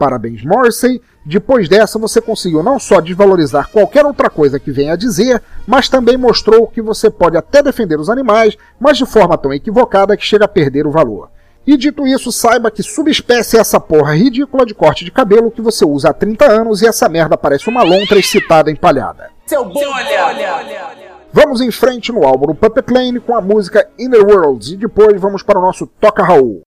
[0.00, 0.98] Parabéns, Morrissey.
[1.26, 5.90] Depois dessa, você conseguiu não só desvalorizar qualquer outra coisa que venha a dizer, mas
[5.90, 10.24] também mostrou que você pode até defender os animais, mas de forma tão equivocada que
[10.24, 11.28] chega a perder o valor.
[11.66, 15.60] E dito isso, saiba que subespécie é essa porra ridícula de corte de cabelo que
[15.60, 19.28] você usa há 30 anos e essa merda parece uma lontra excitada empalhada.
[19.44, 20.34] Seu bolha!
[21.30, 25.42] Vamos em frente no álbum Puppet Lane com a música Inner Worlds e depois vamos
[25.42, 26.62] para o nosso Toca Raul.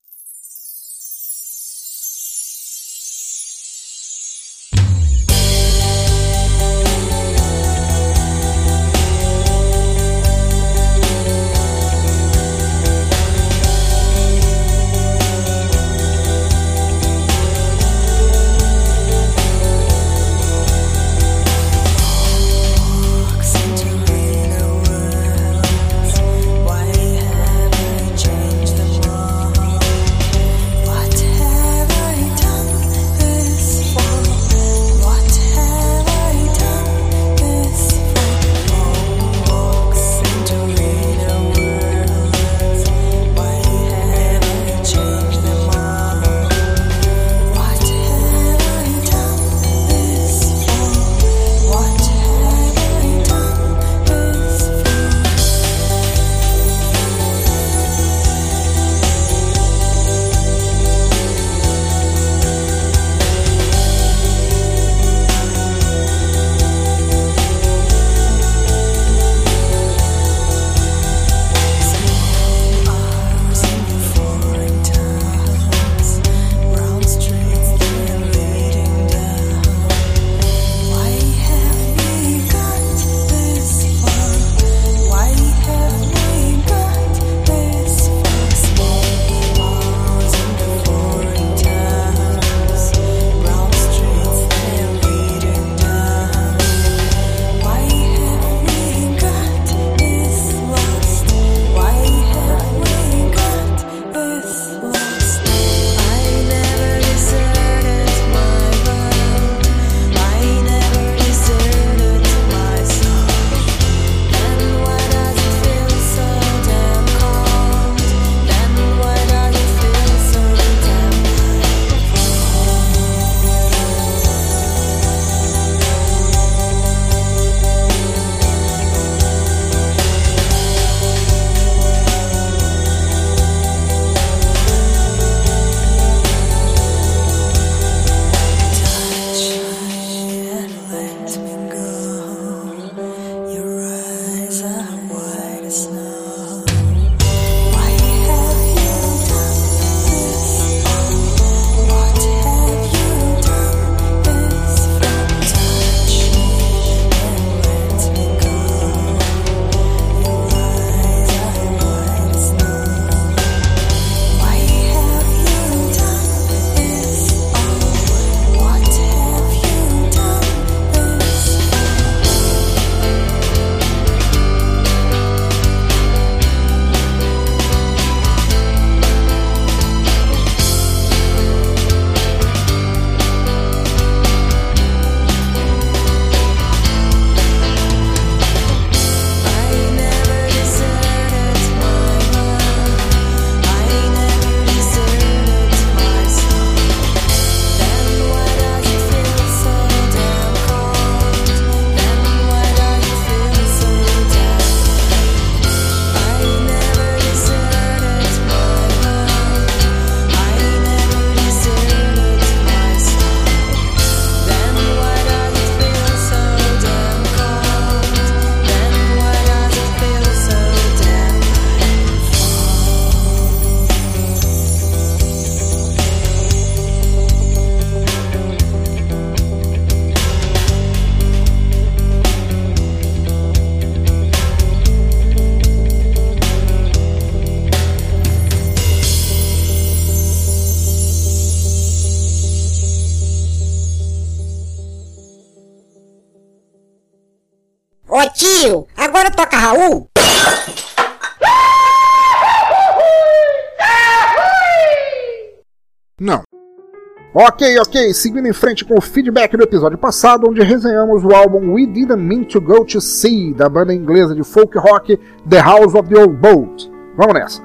[257.35, 261.73] Ok, ok, seguindo em frente com o feedback do episódio passado, onde resenhamos o álbum
[261.73, 265.19] We Didn't Mean to Go to Sea, da banda inglesa de folk rock
[265.49, 266.91] The House of the Old Boat.
[267.17, 267.63] Vamos nessa.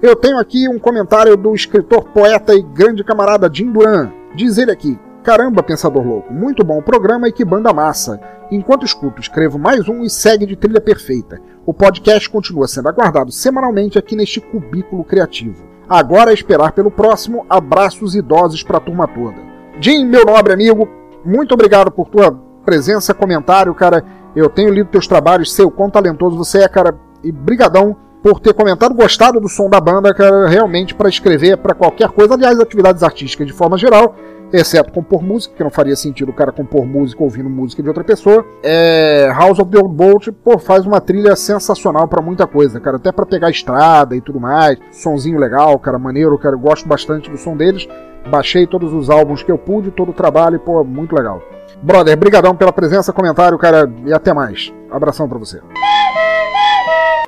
[0.00, 4.10] Eu tenho aqui um comentário do escritor, poeta e grande camarada Jim Duran.
[4.34, 8.18] Diz ele aqui: Caramba, pensador louco, muito bom o programa e que banda massa.
[8.50, 11.38] Enquanto escuto, escrevo mais um e segue de trilha perfeita.
[11.66, 15.67] O podcast continua sendo aguardado semanalmente aqui neste cubículo criativo.
[15.88, 17.46] Agora é esperar pelo próximo.
[17.48, 19.36] Abraços idosos para a turma toda.
[19.80, 20.88] Jim, meu nobre amigo,
[21.24, 22.32] muito obrigado por tua
[22.64, 24.04] presença, comentário, cara.
[24.36, 26.94] Eu tenho lido teus trabalhos, sei o quão talentoso você é, cara.
[27.24, 31.74] E brigadão por ter comentado, gostado do som da banda, cara, realmente para escrever para
[31.74, 34.14] qualquer coisa, aliás, atividades artísticas de forma geral,
[34.52, 38.04] exceto compor música, que não faria sentido o cara compor música ouvindo música de outra
[38.04, 38.44] pessoa.
[38.62, 42.96] É, House of the Old Bolt, pô, faz uma trilha sensacional para muita coisa, cara,
[42.96, 44.78] até para pegar estrada e tudo mais.
[44.90, 47.86] Sonzinho legal, cara, maneiro, cara, eu gosto bastante do som deles.
[48.30, 51.40] Baixei todos os álbuns que eu pude, todo o trabalho, pô, muito legal.
[51.82, 54.72] Brother, brigadão pela presença, comentário, cara, e até mais.
[54.90, 55.60] Abração para você.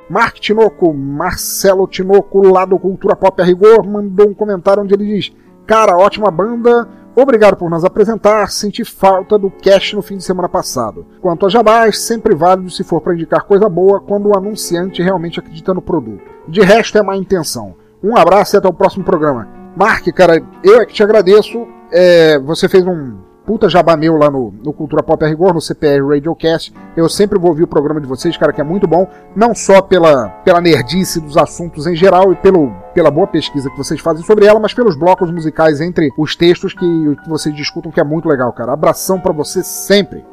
[0.09, 5.05] Mark Tinoco, Marcelo Tinoco, lá do Cultura Pop a Rigor, mandou um comentário onde ele
[5.05, 5.31] diz:
[5.65, 6.85] Cara, ótima banda,
[7.15, 11.05] obrigado por nos apresentar, senti falta do cast no fim de semana passado.
[11.21, 15.39] Quanto a jabás, sempre válido se for para indicar coisa boa quando o anunciante realmente
[15.39, 16.23] acredita no produto.
[16.47, 17.75] De resto, é má intenção.
[18.03, 19.47] Um abraço e até o próximo programa.
[19.75, 21.67] Mark, cara, eu é que te agradeço.
[21.91, 25.61] É, você fez um puta jabá meu lá no, no Cultura Pop a Rigor, no
[25.61, 26.73] CPR Radiocast.
[26.95, 29.07] Eu sempre vou ouvir o programa de vocês, cara, que é muito bom.
[29.35, 33.77] Não só pela, pela nerdice dos assuntos em geral e pelo, pela boa pesquisa que
[33.77, 37.91] vocês fazem sobre ela, mas pelos blocos musicais entre os textos que, que vocês discutam,
[37.91, 38.73] que é muito legal, cara.
[38.73, 40.23] Abração para você sempre.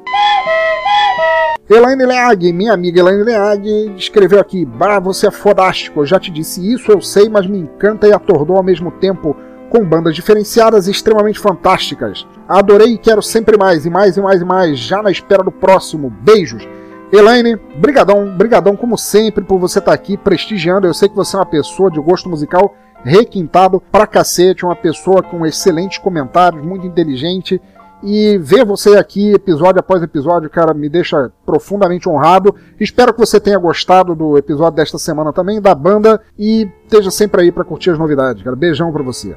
[1.69, 6.01] Elaine Leag, minha amiga Elaine Leag, escreveu aqui: Bah, você é fodástico.
[6.01, 9.37] Eu já te disse isso, eu sei, mas me encanta e atordoa ao mesmo tempo
[9.69, 12.27] com bandas diferenciadas e extremamente fantásticas.
[12.49, 15.53] Adorei e quero sempre mais, e mais, e mais, e mais, já na espera do
[15.53, 16.09] próximo.
[16.09, 16.67] Beijos.
[17.13, 20.87] Elaine, brigadão, brigadão como sempre por você estar aqui prestigiando.
[20.87, 22.75] Eu sei que você é uma pessoa de gosto musical
[23.05, 27.61] requintado pra cacete, uma pessoa com excelentes comentários, muito inteligente.
[28.03, 32.55] E ver você aqui episódio após episódio, cara, me deixa profundamente honrado.
[32.79, 37.43] Espero que você tenha gostado do episódio desta semana também, da banda, e esteja sempre
[37.43, 38.55] aí para curtir as novidades, cara.
[38.55, 39.37] Beijão pra você.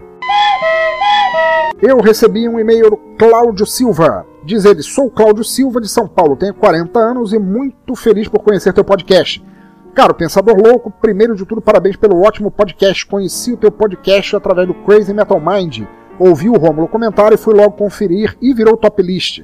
[1.79, 4.25] Eu recebi um e-mail do Cláudio Silva.
[4.43, 8.39] Diz ele: Sou Cláudio Silva de São Paulo, tenho 40 anos e muito feliz por
[8.39, 9.43] conhecer teu podcast.
[9.93, 13.05] Cara, Pensador Louco, primeiro de tudo, parabéns pelo ótimo podcast.
[13.05, 15.83] Conheci o teu podcast através do Crazy Metal Mind.
[16.17, 19.43] Ouvi o Rômulo comentar e fui logo conferir e virou top list.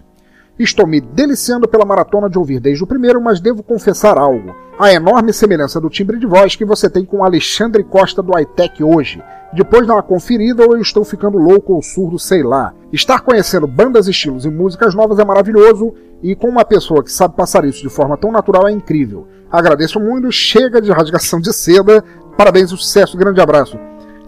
[0.60, 4.56] Estou me deliciando pela maratona de ouvir desde o primeiro, mas devo confessar algo.
[4.80, 8.84] A enorme semelhança do timbre de voz que você tem com Alexandre Costa do iTech
[8.84, 9.22] hoje.
[9.54, 12.74] Depois de dar uma conferida, ou eu estou ficando louco ou surdo, sei lá.
[12.92, 15.94] Estar conhecendo bandas, estilos e músicas novas é maravilhoso,
[16.24, 19.28] e com uma pessoa que sabe passar isso de forma tão natural é incrível.
[19.52, 22.04] Agradeço muito, chega de rasgação de seda,
[22.36, 23.78] parabéns sucesso, grande abraço.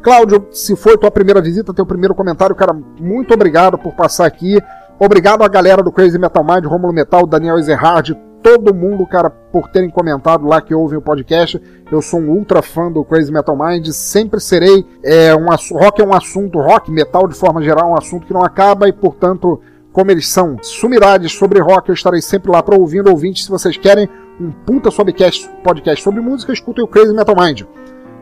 [0.02, 4.58] Cláudio, se foi tua primeira visita, teu primeiro comentário, cara, muito obrigado por passar aqui.
[5.00, 9.70] Obrigado à galera do Crazy Metal Mind, Romulo Metal, Daniel Ezerhard, todo mundo, cara, por
[9.70, 11.62] terem comentado lá que ouvem o podcast.
[11.90, 14.86] Eu sou um ultra fã do Crazy Metal Mind, sempre serei.
[15.02, 15.46] É, um,
[15.78, 18.90] rock é um assunto, rock, metal de forma geral, é um assunto que não acaba
[18.90, 19.62] e, portanto,
[19.94, 23.46] como eles são sumidades sobre rock, eu estarei sempre lá para ouvindo ouvintes.
[23.46, 27.62] Se vocês querem um puta podcast, podcast sobre música, escutem o Crazy Metal Mind.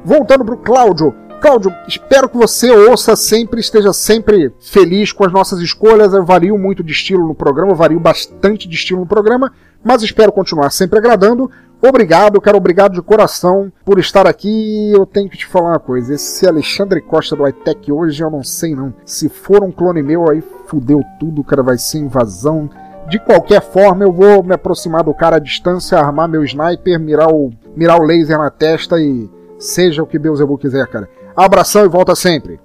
[0.05, 1.13] Voltando pro Cláudio.
[1.39, 6.13] Cláudio, espero que você ouça sempre, esteja sempre feliz com as nossas escolhas.
[6.13, 10.31] Eu vario muito de estilo no programa, vario bastante de estilo no programa, mas espero
[10.31, 11.49] continuar sempre agradando.
[11.79, 14.91] Obrigado, cara, obrigado de coração por estar aqui.
[14.91, 18.43] Eu tenho que te falar uma coisa: esse Alexandre Costa do iTech hoje eu não
[18.43, 18.91] sei não.
[19.05, 22.67] Se for um clone meu, aí fudeu tudo, cara, vai ser invasão.
[23.07, 27.29] De qualquer forma, eu vou me aproximar do cara à distância, armar meu sniper, mirar
[27.29, 29.29] o, mirar o laser na testa e
[29.59, 31.07] seja o que Beelzebub quiser, cara.
[31.37, 32.59] Abração e volta sempre.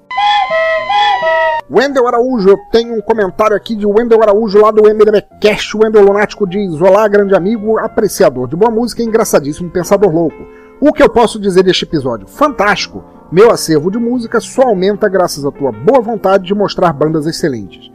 [1.71, 5.77] Wendel Araújo, tenho um comentário aqui de Wendel Araújo lá do MDB Cast.
[5.77, 10.47] Wendel Lunático diz: Olá, grande amigo, apreciador de boa música e engraçadíssimo pensador louco.
[10.81, 12.27] O que eu posso dizer deste episódio?
[12.27, 13.05] Fantástico!
[13.31, 17.93] Meu acervo de música só aumenta graças à tua boa vontade de mostrar bandas excelentes.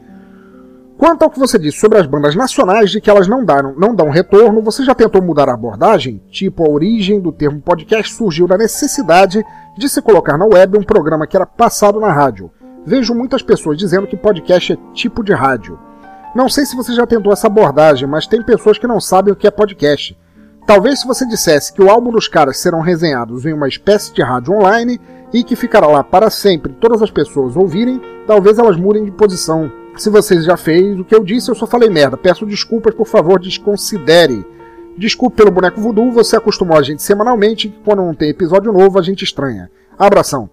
[0.96, 3.94] Quanto ao que você disse sobre as bandas nacionais, de que elas não, daram, não
[3.96, 6.22] dão retorno, você já tentou mudar a abordagem?
[6.30, 9.44] Tipo, a origem do termo podcast surgiu da necessidade
[9.78, 12.52] de se colocar na web um programa que era passado na rádio.
[12.86, 15.78] Vejo muitas pessoas dizendo que podcast é tipo de rádio.
[16.36, 19.36] Não sei se você já tentou essa abordagem, mas tem pessoas que não sabem o
[19.36, 20.18] que é podcast.
[20.66, 24.22] Talvez se você dissesse que o álbum dos caras serão resenhados em uma espécie de
[24.22, 25.00] rádio online
[25.34, 29.72] e que ficará lá para sempre todas as pessoas ouvirem, talvez elas mudem de posição.
[29.96, 32.18] Se você já fez o que eu disse, eu só falei merda.
[32.18, 34.46] Peço desculpas, por favor, desconsidere.
[34.98, 39.02] Desculpe pelo boneco voodoo, você acostumou a gente semanalmente quando não tem episódio novo a
[39.04, 39.70] gente estranha.
[39.98, 40.50] Abração.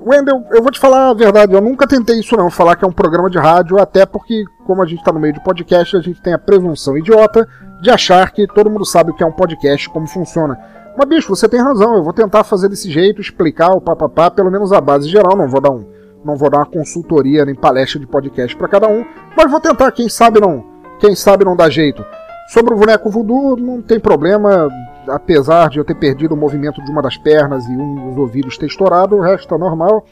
[0.00, 2.88] Wendel, eu vou te falar a verdade, eu nunca tentei isso não, falar que é
[2.88, 6.00] um programa de rádio, até porque, como a gente tá no meio de podcast, a
[6.00, 7.48] gente tem a presunção idiota
[7.80, 10.58] de achar que todo mundo sabe o que é um podcast, como funciona.
[10.96, 14.50] Mas, bicho, você tem razão, eu vou tentar fazer desse jeito, explicar o papapá, pelo
[14.50, 15.84] menos a base geral, não vou dar um.
[16.24, 19.04] Não vou dar uma consultoria nem palestra de podcast para cada um,
[19.36, 20.64] mas vou tentar, quem sabe não.
[20.98, 22.04] Quem sabe não dá jeito.
[22.48, 24.68] Sobre o boneco voodoo, não tem problema,
[25.06, 28.56] apesar de eu ter perdido o movimento de uma das pernas e um dos ouvidos
[28.56, 30.06] ter estourado, o resto tá normal.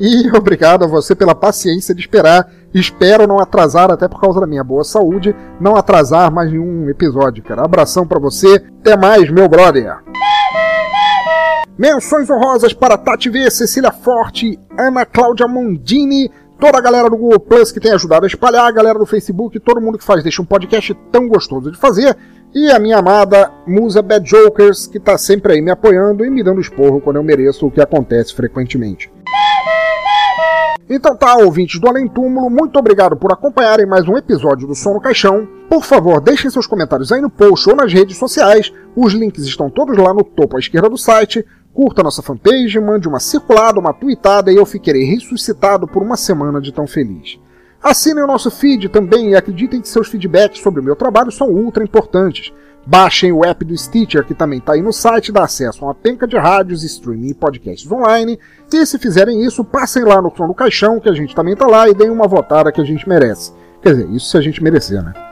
[0.00, 2.50] E obrigado a você pela paciência de esperar.
[2.74, 7.44] Espero não atrasar, até por causa da minha boa saúde, não atrasar mais nenhum episódio,
[7.44, 7.64] cara.
[7.64, 8.56] Abração para você.
[8.80, 9.98] Até mais, meu brother.
[11.78, 17.40] Menções honrosas para Tati V, Cecília Forte, Ana Cláudia Mondini, toda a galera do Google
[17.40, 20.42] Plus que tem ajudado a espalhar, a galera do Facebook, todo mundo que faz deixa
[20.42, 22.16] um podcast tão gostoso de fazer,
[22.54, 26.42] e a minha amada musa Bad Jokers, que tá sempre aí me apoiando e me
[26.42, 29.10] dando esporro quando eu mereço, o que acontece frequentemente.
[30.88, 34.94] Então tá, ouvintes do Além Túmulo, muito obrigado por acompanharem mais um episódio do Som
[34.94, 35.46] no Caixão.
[35.68, 39.68] Por favor, deixem seus comentários aí no post ou nas redes sociais, os links estão
[39.68, 41.44] todos lá no topo à esquerda do site.
[41.76, 46.58] Curta nossa fanpage, mande uma circulada, uma tweetada e eu ficarei ressuscitado por uma semana
[46.58, 47.38] de tão feliz.
[47.82, 51.50] Assinem o nosso feed também e acreditem que seus feedbacks sobre o meu trabalho são
[51.50, 52.50] ultra importantes.
[52.86, 55.94] Baixem o app do Stitcher, que também está aí no site, dá acesso a uma
[55.94, 58.38] penca de rádios, streaming e podcasts online.
[58.72, 61.66] E se fizerem isso, passem lá no Som do Caixão, que a gente também está
[61.66, 63.52] lá, e deem uma votada que a gente merece.
[63.82, 65.25] Quer dizer, isso se a gente merecer, né?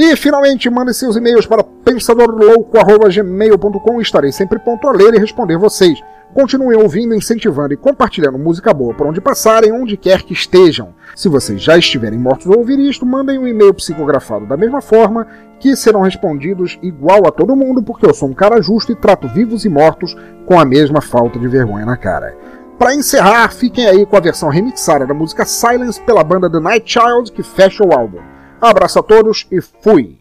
[0.00, 6.00] E finalmente mandem seus e-mails para pensadorlouco.gmail.com estarei sempre pronto a ler e responder vocês.
[6.32, 10.94] Continuem ouvindo, incentivando e compartilhando música boa por onde passarem, onde quer que estejam.
[11.16, 15.26] Se vocês já estiverem mortos ao ouvir isto, mandem um e-mail psicografado da mesma forma,
[15.58, 19.26] que serão respondidos igual a todo mundo, porque eu sou um cara justo e trato
[19.26, 22.36] vivos e mortos com a mesma falta de vergonha na cara.
[22.78, 26.88] Para encerrar, fiquem aí com a versão remixada da música Silence pela banda The Night
[26.88, 28.37] Child, que fecha o álbum.
[28.60, 30.17] Abraço a todos e fui!